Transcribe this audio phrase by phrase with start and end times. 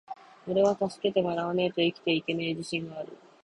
[0.53, 3.09] ｢おれは助けてもらわねェと生きていけねェ自信がある!!!｣